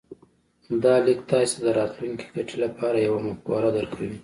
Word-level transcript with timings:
دا 0.83 0.93
ليک 1.05 1.19
تاسې 1.31 1.51
ته 1.57 1.61
د 1.65 1.67
راتلونکې 1.79 2.27
ګټې 2.35 2.55
لپاره 2.63 2.97
يوه 3.07 3.19
مفکوره 3.27 3.69
درکوي. 3.77 4.17